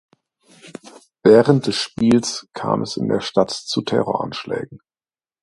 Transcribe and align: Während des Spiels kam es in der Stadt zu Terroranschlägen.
Während 1.21 1.67
des 1.67 1.75
Spiels 1.75 2.49
kam 2.53 2.81
es 2.81 2.97
in 2.97 3.07
der 3.07 3.19
Stadt 3.21 3.51
zu 3.51 3.83
Terroranschlägen. 3.83 4.79